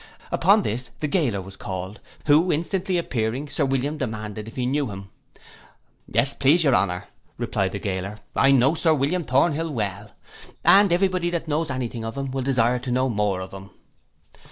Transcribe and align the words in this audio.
Upon 0.31 0.63
this 0.63 0.89
the 0.99 1.07
gaoler 1.07 1.43
was 1.43 1.55
called, 1.55 1.99
who 2.25 2.51
instantly 2.51 2.97
appearing, 2.97 3.47
Sir 3.49 3.65
William 3.65 3.99
demanded 3.99 4.47
if 4.47 4.55
he 4.55 4.65
knew 4.65 4.89
him. 4.89 5.11
'Yes, 6.07 6.33
please 6.33 6.63
your 6.63 6.73
honour,' 6.73 7.05
reply'd 7.37 7.73
the 7.73 7.77
gaoler, 7.79 8.17
'I 8.35 8.49
know 8.53 8.73
Sir 8.73 8.95
William 8.95 9.23
Thornhill 9.23 9.69
well, 9.69 10.09
and 10.65 10.91
every 10.91 11.07
body 11.07 11.29
that 11.29 11.47
knows 11.47 11.69
any 11.69 11.87
thing 11.87 12.03
of 12.03 12.17
him, 12.17 12.31
will 12.31 12.41
desire 12.41 12.79
to 12.79 12.89
know 12.89 13.09
more 13.09 13.41
of 13.41 13.53
him. 13.53 13.69